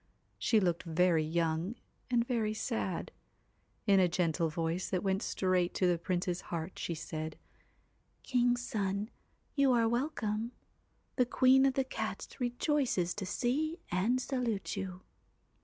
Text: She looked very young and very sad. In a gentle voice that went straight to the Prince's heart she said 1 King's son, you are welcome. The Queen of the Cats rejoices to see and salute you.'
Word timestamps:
She 0.39 0.59
looked 0.59 0.81
very 0.81 1.23
young 1.23 1.75
and 2.09 2.25
very 2.25 2.55
sad. 2.55 3.11
In 3.85 3.99
a 3.99 4.07
gentle 4.07 4.49
voice 4.49 4.89
that 4.89 5.03
went 5.03 5.21
straight 5.21 5.75
to 5.75 5.85
the 5.85 5.99
Prince's 5.99 6.41
heart 6.49 6.79
she 6.79 6.95
said 6.95 7.35
1 8.23 8.23
King's 8.23 8.63
son, 8.67 9.11
you 9.53 9.73
are 9.73 9.87
welcome. 9.87 10.53
The 11.17 11.27
Queen 11.27 11.67
of 11.67 11.75
the 11.75 11.83
Cats 11.83 12.39
rejoices 12.39 13.13
to 13.13 13.27
see 13.27 13.77
and 13.91 14.19
salute 14.19 14.75
you.' 14.75 15.01